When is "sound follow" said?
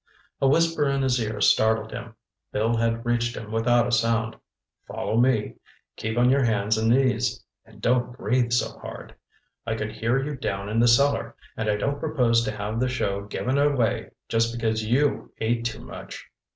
3.91-5.15